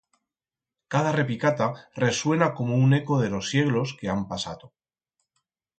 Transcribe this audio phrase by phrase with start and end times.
[0.95, 1.67] Cada repicata
[2.05, 4.65] resuena como un eco de ros sieglos que han pasato.